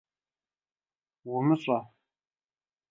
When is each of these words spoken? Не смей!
Не 1.35 1.61
смей! 1.63 1.85